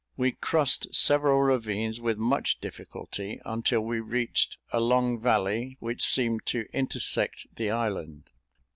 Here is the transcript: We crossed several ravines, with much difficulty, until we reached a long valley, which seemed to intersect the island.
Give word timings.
We 0.17 0.31
crossed 0.31 0.95
several 0.95 1.39
ravines, 1.41 2.01
with 2.01 2.17
much 2.17 2.59
difficulty, 2.59 3.39
until 3.45 3.81
we 3.81 3.99
reached 3.99 4.57
a 4.73 4.79
long 4.79 5.19
valley, 5.19 5.77
which 5.79 6.01
seemed 6.01 6.47
to 6.47 6.65
intersect 6.73 7.45
the 7.55 7.69
island. 7.69 8.31